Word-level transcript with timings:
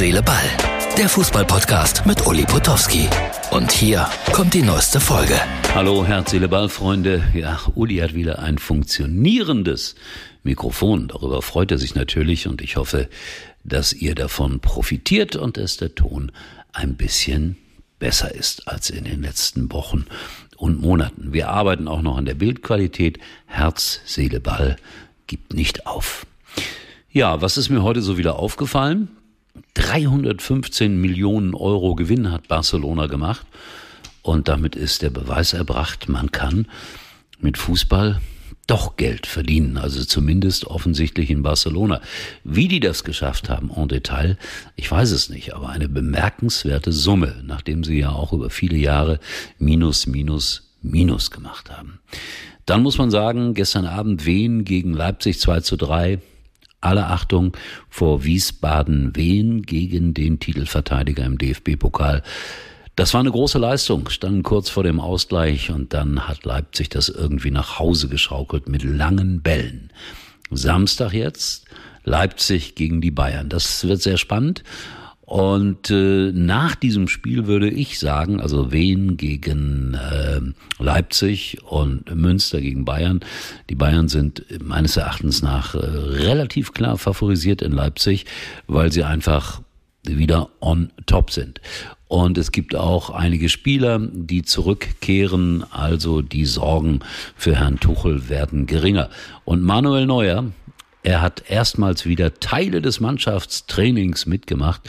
Seele, 0.00 0.22
Ball. 0.22 0.50
Der 0.96 1.10
Fußballpodcast 1.10 2.06
mit 2.06 2.26
Uli 2.26 2.46
Potowski. 2.46 3.06
Und 3.50 3.70
hier 3.70 4.08
kommt 4.32 4.54
die 4.54 4.62
neueste 4.62 4.98
Folge. 4.98 5.38
Hallo, 5.74 6.06
Herz, 6.06 6.30
Seele, 6.30 6.48
Ball, 6.48 6.70
Freunde. 6.70 7.22
Ja, 7.34 7.60
Uli 7.74 7.96
hat 7.96 8.14
wieder 8.14 8.38
ein 8.38 8.56
funktionierendes 8.56 9.96
Mikrofon. 10.42 11.08
Darüber 11.08 11.42
freut 11.42 11.70
er 11.70 11.76
sich 11.76 11.94
natürlich 11.94 12.48
und 12.48 12.62
ich 12.62 12.78
hoffe, 12.78 13.10
dass 13.62 13.92
ihr 13.92 14.14
davon 14.14 14.60
profitiert 14.60 15.36
und 15.36 15.58
dass 15.58 15.76
der 15.76 15.94
Ton 15.94 16.32
ein 16.72 16.96
bisschen 16.96 17.58
besser 17.98 18.34
ist 18.34 18.68
als 18.68 18.88
in 18.88 19.04
den 19.04 19.20
letzten 19.20 19.70
Wochen 19.70 20.06
und 20.56 20.80
Monaten. 20.80 21.34
Wir 21.34 21.50
arbeiten 21.50 21.88
auch 21.88 22.00
noch 22.00 22.16
an 22.16 22.24
der 22.24 22.36
Bildqualität. 22.36 23.18
Herz, 23.44 24.00
Seele, 24.06 24.40
Ball 24.40 24.76
gibt 25.26 25.52
nicht 25.52 25.84
auf. 25.84 26.24
Ja, 27.10 27.42
was 27.42 27.58
ist 27.58 27.68
mir 27.68 27.82
heute 27.82 28.00
so 28.00 28.16
wieder 28.16 28.36
aufgefallen? 28.36 29.10
315 29.74 31.00
Millionen 31.00 31.54
Euro 31.54 31.94
Gewinn 31.94 32.30
hat 32.30 32.48
Barcelona 32.48 33.06
gemacht. 33.06 33.46
Und 34.22 34.48
damit 34.48 34.76
ist 34.76 35.02
der 35.02 35.10
Beweis 35.10 35.52
erbracht, 35.52 36.08
man 36.08 36.30
kann 36.30 36.66
mit 37.40 37.56
Fußball 37.56 38.20
doch 38.70 38.96
Geld 38.96 39.26
verdienen, 39.26 39.78
also 39.78 40.04
zumindest 40.04 40.66
offensichtlich 40.66 41.30
in 41.30 41.42
Barcelona. 41.42 42.00
Wie 42.44 42.68
die 42.68 42.78
das 42.78 43.02
geschafft 43.02 43.48
haben 43.48 43.70
en 43.74 43.88
Detail, 43.88 44.38
ich 44.76 44.88
weiß 44.88 45.10
es 45.10 45.28
nicht, 45.28 45.54
aber 45.54 45.70
eine 45.70 45.88
bemerkenswerte 45.88 46.92
Summe, 46.92 47.42
nachdem 47.44 47.82
sie 47.82 47.98
ja 47.98 48.10
auch 48.10 48.32
über 48.32 48.48
viele 48.48 48.76
Jahre 48.76 49.18
Minus, 49.58 50.06
Minus, 50.06 50.70
Minus 50.82 51.32
gemacht 51.32 51.70
haben. 51.70 51.98
Dann 52.64 52.82
muss 52.82 52.98
man 52.98 53.10
sagen, 53.10 53.54
gestern 53.54 53.86
Abend 53.86 54.24
Wien 54.24 54.64
gegen 54.64 54.92
Leipzig 54.92 55.40
2 55.40 55.60
zu 55.60 55.76
3, 55.76 56.20
alle 56.80 57.06
Achtung 57.06 57.56
vor 57.88 58.24
Wiesbaden 58.24 59.14
Wien 59.16 59.62
gegen 59.62 60.14
den 60.14 60.40
Titelverteidiger 60.40 61.24
im 61.24 61.38
DFB-Pokal. 61.38 62.22
Das 62.96 63.14
war 63.14 63.20
eine 63.20 63.30
große 63.30 63.58
Leistung, 63.58 64.08
standen 64.08 64.42
kurz 64.42 64.68
vor 64.68 64.82
dem 64.82 65.00
Ausgleich 65.00 65.70
und 65.70 65.94
dann 65.94 66.28
hat 66.28 66.44
Leipzig 66.44 66.90
das 66.90 67.08
irgendwie 67.08 67.50
nach 67.50 67.78
Hause 67.78 68.08
geschaukelt 68.08 68.68
mit 68.68 68.82
langen 68.82 69.40
Bällen. 69.40 69.90
Samstag 70.50 71.12
jetzt 71.12 71.66
Leipzig 72.04 72.74
gegen 72.74 73.00
die 73.00 73.10
Bayern. 73.10 73.48
Das 73.48 73.86
wird 73.86 74.02
sehr 74.02 74.16
spannend 74.16 74.64
und 75.30 75.90
äh, 75.90 76.32
nach 76.32 76.74
diesem 76.74 77.06
Spiel 77.06 77.46
würde 77.46 77.70
ich 77.70 78.00
sagen, 78.00 78.40
also 78.40 78.72
Wien 78.72 79.16
gegen 79.16 79.94
äh, 79.94 80.40
Leipzig 80.82 81.58
und 81.62 82.12
Münster 82.12 82.60
gegen 82.60 82.84
Bayern. 82.84 83.20
Die 83.68 83.76
Bayern 83.76 84.08
sind 84.08 84.44
meines 84.60 84.96
Erachtens 84.96 85.40
nach 85.40 85.76
äh, 85.76 85.78
relativ 85.78 86.72
klar 86.72 86.98
favorisiert 86.98 87.62
in 87.62 87.70
Leipzig, 87.70 88.26
weil 88.66 88.90
sie 88.90 89.04
einfach 89.04 89.62
wieder 90.02 90.48
on 90.58 90.90
top 91.06 91.30
sind. 91.30 91.60
Und 92.08 92.36
es 92.36 92.50
gibt 92.50 92.74
auch 92.74 93.10
einige 93.10 93.48
Spieler, 93.48 94.00
die 94.00 94.42
zurückkehren, 94.42 95.64
also 95.70 96.22
die 96.22 96.44
Sorgen 96.44 97.02
für 97.36 97.54
Herrn 97.54 97.78
Tuchel 97.78 98.28
werden 98.28 98.66
geringer. 98.66 99.10
Und 99.44 99.62
Manuel 99.62 100.06
Neuer, 100.06 100.46
er 101.04 101.22
hat 101.22 101.44
erstmals 101.48 102.04
wieder 102.04 102.34
Teile 102.40 102.82
des 102.82 102.98
Mannschaftstrainings 102.98 104.26
mitgemacht 104.26 104.82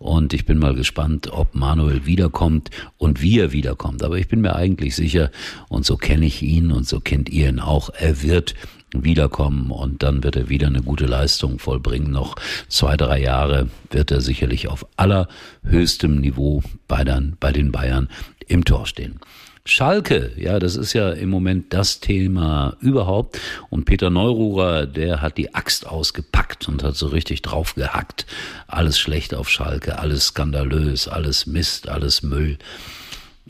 und 0.00 0.32
ich 0.32 0.46
bin 0.46 0.58
mal 0.58 0.74
gespannt, 0.74 1.30
ob 1.30 1.54
Manuel 1.54 2.06
wiederkommt 2.06 2.70
und 2.96 3.20
wie 3.20 3.38
er 3.38 3.52
wiederkommt. 3.52 4.02
Aber 4.02 4.16
ich 4.16 4.28
bin 4.28 4.40
mir 4.40 4.56
eigentlich 4.56 4.96
sicher, 4.96 5.30
und 5.68 5.84
so 5.84 5.98
kenne 5.98 6.24
ich 6.24 6.42
ihn 6.42 6.72
und 6.72 6.88
so 6.88 7.00
kennt 7.00 7.28
ihr 7.28 7.50
ihn 7.50 7.60
auch, 7.60 7.90
er 7.90 8.22
wird 8.22 8.54
wiederkommen 8.92 9.70
und 9.70 10.02
dann 10.02 10.24
wird 10.24 10.36
er 10.36 10.48
wieder 10.48 10.68
eine 10.68 10.82
gute 10.82 11.04
Leistung 11.04 11.58
vollbringen. 11.58 12.10
Noch 12.10 12.36
zwei, 12.68 12.96
drei 12.96 13.20
Jahre 13.20 13.68
wird 13.90 14.10
er 14.10 14.22
sicherlich 14.22 14.68
auf 14.68 14.86
allerhöchstem 14.96 16.18
Niveau 16.18 16.62
bei, 16.88 17.04
den 17.04 17.70
Bayern 17.70 18.08
im 18.48 18.64
Tor 18.64 18.86
stehen. 18.86 19.20
Schalke, 19.64 20.32
ja, 20.36 20.58
das 20.58 20.76
ist 20.76 20.94
ja 20.94 21.10
im 21.10 21.28
Moment 21.28 21.72
das 21.72 22.00
Thema 22.00 22.76
überhaupt. 22.80 23.38
Und 23.68 23.84
Peter 23.84 24.10
Neururer, 24.10 24.86
der 24.86 25.20
hat 25.20 25.36
die 25.36 25.54
Axt 25.54 25.86
ausgepackt 25.86 26.66
und 26.68 26.82
hat 26.82 26.96
so 26.96 27.08
richtig 27.08 27.42
drauf 27.42 27.74
gehackt. 27.74 28.26
Alles 28.66 28.98
schlecht 28.98 29.34
auf 29.34 29.48
Schalke, 29.48 29.98
alles 29.98 30.28
skandalös, 30.28 31.08
alles 31.08 31.46
Mist, 31.46 31.88
alles 31.88 32.22
Müll 32.22 32.58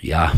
ja, 0.00 0.32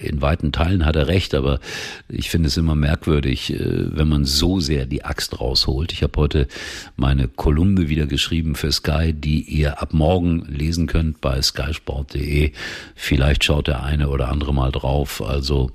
in 0.00 0.20
weiten 0.22 0.52
Teilen 0.52 0.84
hat 0.84 0.96
er 0.96 1.06
recht, 1.06 1.34
aber 1.34 1.60
ich 2.08 2.30
finde 2.30 2.48
es 2.48 2.56
immer 2.56 2.74
merkwürdig, 2.74 3.52
äh, 3.52 3.96
wenn 3.96 4.08
man 4.08 4.24
so 4.24 4.60
sehr 4.60 4.86
die 4.86 5.04
Axt 5.04 5.40
rausholt. 5.40 5.92
Ich 5.92 6.02
habe 6.02 6.20
heute 6.20 6.48
meine 6.96 7.28
Kolumne 7.28 7.88
wieder 7.88 8.06
geschrieben 8.06 8.54
für 8.54 8.72
Sky, 8.72 9.12
die 9.12 9.42
ihr 9.42 9.80
ab 9.80 9.92
morgen 9.92 10.44
lesen 10.46 10.86
könnt 10.86 11.20
bei 11.20 11.40
skysport.de. 11.40 12.52
Vielleicht 12.94 13.44
schaut 13.44 13.68
der 13.68 13.82
eine 13.82 14.08
oder 14.08 14.28
andere 14.28 14.54
mal 14.54 14.72
drauf. 14.72 15.22
Also 15.22 15.70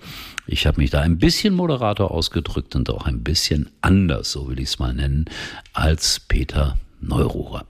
ich 0.45 0.65
habe 0.65 0.81
mich 0.81 0.89
da 0.89 1.01
ein 1.01 1.17
bisschen 1.17 1.53
moderater 1.53 2.11
ausgedrückt 2.11 2.75
und 2.75 2.89
auch 2.89 3.05
ein 3.05 3.23
bisschen 3.23 3.69
anders, 3.81 4.31
so 4.31 4.49
will 4.49 4.59
ich 4.59 4.69
es 4.69 4.79
mal 4.79 4.93
nennen, 4.93 5.25
als 5.73 6.19
Peter 6.19 6.77
Neururer. 7.01 7.65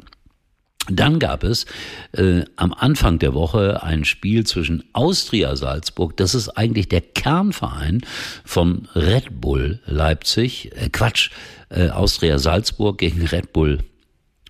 Dann 0.90 1.20
gab 1.20 1.44
es 1.44 1.66
äh, 2.14 2.44
am 2.56 2.74
Anfang 2.74 3.20
der 3.20 3.34
Woche 3.34 3.84
ein 3.84 4.06
Spiel 4.06 4.46
zwischen 4.46 4.84
Austria 4.94 5.56
Salzburg, 5.56 6.16
das 6.18 6.34
ist 6.34 6.50
eigentlich 6.50 6.88
der 6.88 7.02
Kernverein 7.02 8.02
von 8.46 8.88
Red 8.96 9.42
Bull 9.42 9.80
Leipzig, 9.86 10.72
äh, 10.76 10.90
Quatsch, 10.90 11.32
äh, 11.70 11.90
Austria 11.90 12.40
Salzburg 12.40 12.98
gegen 12.98 13.26
Red 13.26 13.52
Bull 13.54 13.80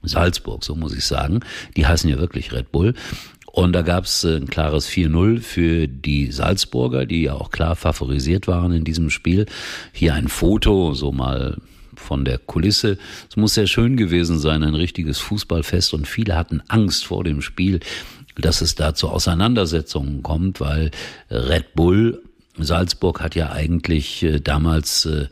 Salzburg, 0.04 0.64
so 0.64 0.76
muss 0.76 0.94
ich 0.94 1.06
sagen. 1.06 1.42
Die 1.76 1.88
heißen 1.88 2.10
ja 2.10 2.18
wirklich 2.20 2.54
Red 2.54 2.72
Bull. 2.72 2.94
Und 3.52 3.74
da 3.74 3.82
gab 3.82 4.04
es 4.04 4.24
äh, 4.24 4.36
ein 4.36 4.48
klares 4.48 4.88
4-0 4.88 5.42
für 5.42 5.88
die 5.88 6.32
Salzburger, 6.32 7.08
die 7.08 7.24
ja 7.24 7.34
auch 7.34 7.50
klar 7.50 7.76
favorisiert 7.76 8.48
waren 8.48 8.72
in 8.72 8.84
diesem 8.84 9.10
Spiel. 9.10 9.48
Hier 9.94 10.14
ein 10.14 10.28
Foto, 10.28 10.94
so 10.94 11.12
mal 11.12 11.58
von 12.00 12.26
der 12.26 12.38
Kulisse. 12.38 12.98
Es 13.30 13.36
muss 13.36 13.54
sehr 13.54 13.68
schön 13.68 13.98
gewesen 13.98 14.40
sein, 14.40 14.64
ein 14.64 14.76
richtiges 14.76 15.20
Fußballfest 15.20 15.94
und 15.94 16.08
viele 16.08 16.36
hatten 16.36 16.62
Angst 16.68 17.06
vor 17.06 17.24
dem 17.24 17.42
Spiel, 17.42 17.80
dass 18.36 18.62
es 18.62 18.76
da 18.76 18.94
zu 18.94 19.10
Auseinandersetzungen 19.10 20.24
kommt, 20.24 20.60
weil 20.60 20.92
Red 21.30 21.74
Bull 21.74 22.22
Salzburg 22.60 23.22
hat 23.22 23.36
ja 23.36 23.52
eigentlich 23.52 24.24
äh, 24.24 24.40
damals 24.40 25.06
äh, 25.06 25.28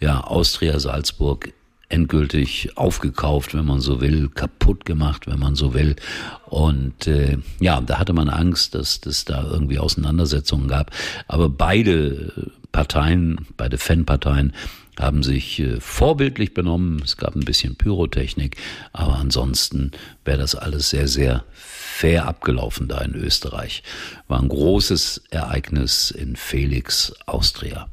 ja 0.00 0.20
Austria 0.20 0.78
Salzburg 0.78 1.52
endgültig 1.88 2.76
aufgekauft, 2.76 3.54
wenn 3.54 3.64
man 3.64 3.80
so 3.80 4.00
will, 4.00 4.28
kaputt 4.28 4.84
gemacht, 4.84 5.28
wenn 5.28 5.38
man 5.38 5.54
so 5.54 5.72
will. 5.72 5.94
Und 6.46 7.06
äh, 7.06 7.38
ja, 7.60 7.80
da 7.80 7.98
hatte 7.98 8.12
man 8.12 8.28
Angst, 8.28 8.74
dass 8.74 9.00
das 9.00 9.24
da 9.24 9.44
irgendwie 9.44 9.78
Auseinandersetzungen 9.78 10.66
gab. 10.66 10.90
Aber 11.28 11.48
beide 11.48 12.50
Parteien, 12.72 13.46
beide 13.56 13.78
Fanparteien 13.78 14.52
haben 14.98 15.22
sich 15.22 15.60
äh, 15.60 15.80
vorbildlich 15.80 16.54
benommen. 16.54 17.00
Es 17.04 17.16
gab 17.16 17.34
ein 17.34 17.44
bisschen 17.44 17.76
Pyrotechnik, 17.76 18.56
aber 18.92 19.16
ansonsten 19.16 19.92
wäre 20.24 20.38
das 20.38 20.54
alles 20.54 20.90
sehr, 20.90 21.08
sehr 21.08 21.44
fair 21.52 22.26
abgelaufen 22.26 22.88
da 22.88 23.00
in 23.00 23.14
Österreich. 23.14 23.82
War 24.28 24.40
ein 24.40 24.48
großes 24.48 25.24
Ereignis 25.30 26.10
in 26.10 26.36
Felix, 26.36 27.14
Austria. 27.26 27.88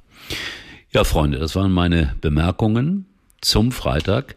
Ja, 0.92 1.04
Freunde, 1.04 1.40
das 1.40 1.56
waren 1.56 1.72
meine 1.72 2.16
Bemerkungen 2.22 3.06
zum 3.42 3.72
Freitag. 3.72 4.36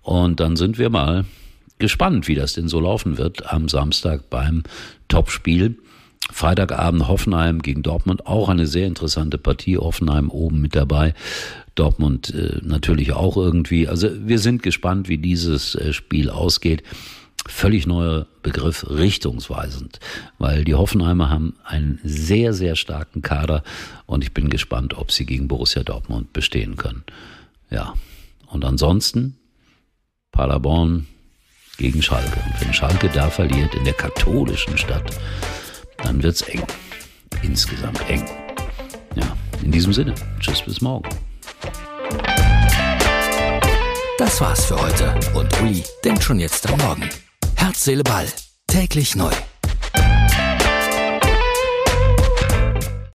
Und 0.00 0.40
dann 0.40 0.56
sind 0.56 0.78
wir 0.78 0.90
mal 0.90 1.24
gespannt, 1.78 2.28
wie 2.28 2.34
das 2.34 2.54
denn 2.54 2.68
so 2.68 2.80
laufen 2.80 3.18
wird 3.18 3.52
am 3.52 3.68
Samstag 3.68 4.30
beim 4.30 4.62
Topspiel. 5.08 5.78
Freitagabend 6.30 7.08
Hoffenheim 7.08 7.62
gegen 7.62 7.82
Dortmund, 7.82 8.26
auch 8.26 8.48
eine 8.48 8.66
sehr 8.66 8.86
interessante 8.86 9.38
Partie. 9.38 9.76
Hoffenheim 9.76 10.30
oben 10.30 10.60
mit 10.60 10.76
dabei. 10.76 11.14
Dortmund 11.74 12.32
äh, 12.34 12.60
natürlich 12.62 13.12
auch 13.12 13.36
irgendwie. 13.36 13.88
Also 13.88 14.08
wir 14.26 14.38
sind 14.38 14.62
gespannt, 14.62 15.08
wie 15.08 15.18
dieses 15.18 15.74
äh, 15.74 15.92
Spiel 15.92 16.30
ausgeht. 16.30 16.82
Völlig 17.46 17.88
neuer 17.88 18.26
Begriff, 18.42 18.86
richtungsweisend, 18.88 19.98
weil 20.38 20.62
die 20.62 20.76
Hoffenheimer 20.76 21.28
haben 21.28 21.56
einen 21.64 21.98
sehr, 22.04 22.52
sehr 22.52 22.76
starken 22.76 23.20
Kader 23.20 23.64
und 24.06 24.22
ich 24.22 24.32
bin 24.32 24.48
gespannt, 24.48 24.96
ob 24.96 25.10
sie 25.10 25.26
gegen 25.26 25.48
Borussia 25.48 25.82
Dortmund 25.82 26.32
bestehen 26.32 26.76
können. 26.76 27.02
Ja, 27.68 27.94
und 28.46 28.64
ansonsten 28.64 29.36
Paderborn 30.30 31.08
gegen 31.78 32.00
Schalke. 32.00 32.38
Und 32.46 32.60
wenn 32.60 32.72
Schalke 32.72 33.08
da 33.08 33.28
verliert 33.28 33.74
in 33.74 33.84
der 33.84 33.94
katholischen 33.94 34.78
Stadt, 34.78 35.10
dann 36.12 36.22
wird's 36.22 36.42
eng. 36.42 36.62
Insgesamt 37.42 38.00
eng. 38.08 38.24
Ja, 39.14 39.36
in 39.62 39.72
diesem 39.72 39.92
Sinne, 39.92 40.14
tschüss 40.40 40.62
bis 40.62 40.80
morgen. 40.80 41.08
Das 44.18 44.40
war's 44.40 44.66
für 44.66 44.80
heute 44.80 45.14
und 45.34 45.60
Uli 45.62 45.82
denkt 46.04 46.22
schon 46.22 46.38
jetzt 46.38 46.68
am 46.68 46.78
Morgen. 46.78 47.08
Herz, 47.56 47.84
Seele, 47.84 48.04
Ball. 48.04 48.26
Täglich 48.66 49.16
neu. 49.16 49.32